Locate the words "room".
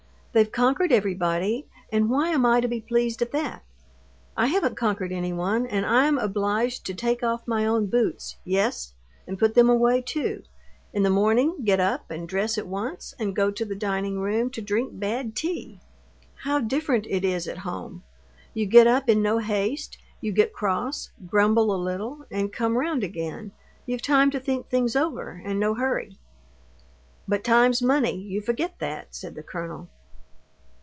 14.21-14.49